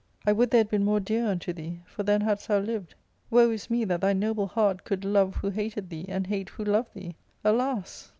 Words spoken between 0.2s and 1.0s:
I would they had been more